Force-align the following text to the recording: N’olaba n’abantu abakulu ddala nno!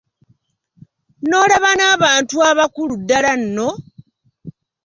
N’olaba 1.27 1.71
n’abantu 1.79 2.35
abakulu 2.51 2.93
ddala 3.01 3.31
nno! 3.41 3.69